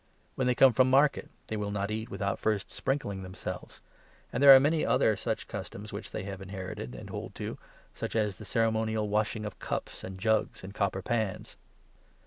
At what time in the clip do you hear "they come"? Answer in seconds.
0.47-0.73